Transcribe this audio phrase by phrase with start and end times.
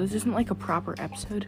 [0.00, 1.46] this isn't like a proper episode,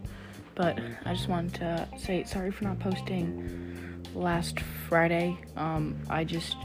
[0.55, 5.39] but I just wanted to say sorry for not posting last Friday.
[5.57, 6.57] Um, I just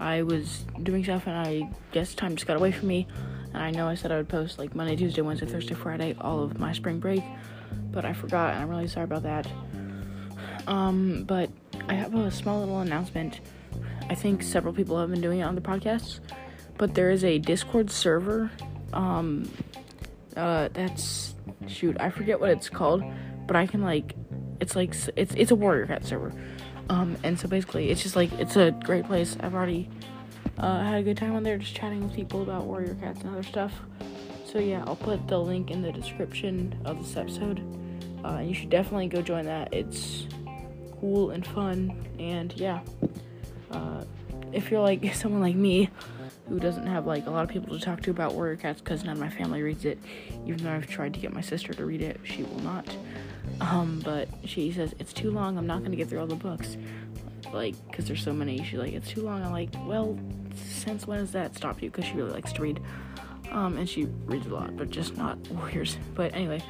[0.00, 3.06] I was doing stuff and I guess time just got away from me.
[3.54, 6.42] And I know I said I would post like Monday, Tuesday, Wednesday, Thursday, Friday, all
[6.42, 7.22] of my spring break,
[7.90, 9.46] but I forgot and I'm really sorry about that.
[10.66, 11.50] Um, but
[11.88, 13.40] I have a small little announcement.
[14.08, 16.20] I think several people have been doing it on the podcasts,
[16.76, 18.50] but there is a Discord server.
[18.92, 19.50] Um,
[20.38, 21.34] uh, that's
[21.66, 23.02] shoot, I forget what it's called,
[23.46, 24.14] but I can like,
[24.60, 26.32] it's like it's it's a Warrior Cat server.
[26.88, 29.36] Um, and so basically, it's just like it's a great place.
[29.40, 29.90] I've already
[30.56, 33.30] uh, had a good time on there, just chatting with people about Warrior Cats and
[33.30, 33.72] other stuff.
[34.44, 37.62] So yeah, I'll put the link in the description of this episode.
[38.24, 39.72] Uh, you should definitely go join that.
[39.74, 40.26] It's
[41.00, 42.80] cool and fun, and yeah.
[43.70, 44.04] Uh,
[44.52, 45.90] if you're like someone like me
[46.48, 49.04] who doesn't have like a lot of people to talk to about Warrior Cats because
[49.04, 49.98] none of my family reads it,
[50.46, 52.86] even though I've tried to get my sister to read it, she will not.
[53.60, 55.58] Um, but she says it's too long.
[55.58, 56.76] I'm not gonna get through all the books,
[57.52, 58.62] like because there's so many.
[58.64, 59.42] She's like it's too long.
[59.42, 60.18] I'm like, well,
[60.54, 61.90] since when has that stopped you?
[61.90, 62.80] Because she really likes to read,
[63.50, 65.98] um, and she reads a lot, but just not Warriors.
[66.14, 66.62] But anyway,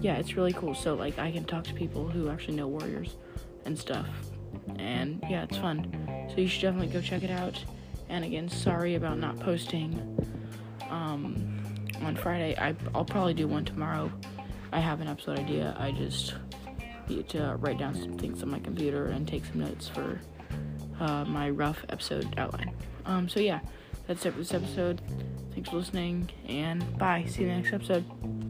[0.00, 0.74] yeah, it's really cool.
[0.74, 3.16] So like I can talk to people who actually know Warriors
[3.64, 4.08] and stuff,
[4.78, 5.92] and yeah, it's fun.
[6.30, 7.62] So you should definitely go check it out.
[8.08, 9.94] And again, sorry about not posting
[10.90, 11.60] um,
[12.02, 12.56] on Friday.
[12.58, 14.10] I, I'll probably do one tomorrow.
[14.72, 15.76] I have an episode idea.
[15.78, 16.34] I just
[17.08, 20.20] need to write down some things on my computer and take some notes for
[21.00, 22.74] uh, my rough episode outline.
[23.04, 23.60] Um, so yeah,
[24.06, 25.00] that's it for this episode.
[25.54, 27.24] Thanks for listening, and bye.
[27.28, 28.45] See you in the next episode.